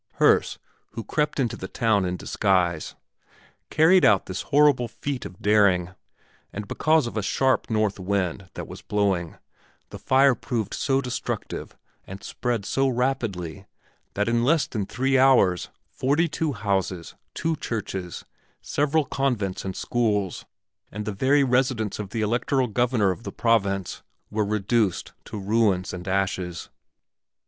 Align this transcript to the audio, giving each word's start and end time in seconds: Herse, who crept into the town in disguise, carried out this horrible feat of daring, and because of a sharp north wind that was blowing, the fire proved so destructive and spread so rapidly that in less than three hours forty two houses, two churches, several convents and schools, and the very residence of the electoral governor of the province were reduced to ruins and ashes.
Herse, 0.13 0.57
who 0.93 1.03
crept 1.03 1.39
into 1.39 1.55
the 1.55 1.67
town 1.67 2.05
in 2.05 2.17
disguise, 2.17 2.95
carried 3.69 4.03
out 4.03 4.25
this 4.25 4.41
horrible 4.49 4.87
feat 4.87 5.25
of 5.25 5.39
daring, 5.43 5.91
and 6.51 6.67
because 6.67 7.05
of 7.05 7.17
a 7.17 7.21
sharp 7.21 7.69
north 7.69 7.99
wind 7.99 8.49
that 8.55 8.67
was 8.67 8.81
blowing, 8.81 9.35
the 9.91 9.99
fire 9.99 10.33
proved 10.33 10.73
so 10.73 11.01
destructive 11.01 11.77
and 12.07 12.23
spread 12.23 12.65
so 12.65 12.87
rapidly 12.87 13.67
that 14.15 14.27
in 14.27 14.43
less 14.43 14.65
than 14.65 14.87
three 14.87 15.19
hours 15.19 15.69
forty 15.91 16.27
two 16.27 16.53
houses, 16.53 17.13
two 17.35 17.55
churches, 17.55 18.25
several 18.59 19.05
convents 19.05 19.63
and 19.63 19.75
schools, 19.75 20.45
and 20.91 21.05
the 21.05 21.11
very 21.13 21.43
residence 21.43 21.99
of 21.99 22.09
the 22.09 22.21
electoral 22.21 22.65
governor 22.65 23.11
of 23.11 23.21
the 23.21 23.31
province 23.31 24.01
were 24.31 24.43
reduced 24.43 25.13
to 25.25 25.39
ruins 25.39 25.93
and 25.93 26.07
ashes. 26.07 26.69